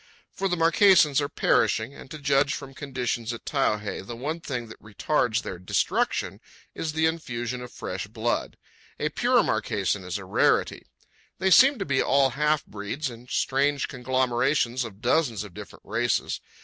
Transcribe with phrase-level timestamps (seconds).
[0.31, 4.67] For the Marquesans are perishing, and, to judge from conditions at Taiohae, the one thing
[4.67, 6.39] that retards their destruction
[6.73, 8.57] is the infusion of fresh blood.
[8.99, 10.87] A pure Marquesan is a rarity.
[11.37, 16.41] They seem to be all half breeds and strange conglomerations of dozens of different races.